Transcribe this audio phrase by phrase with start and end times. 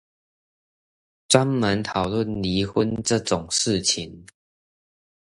[1.27, 4.25] 專門討論離婚這種事情